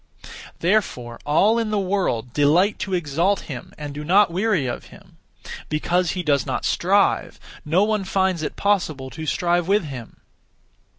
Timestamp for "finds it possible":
8.03-9.11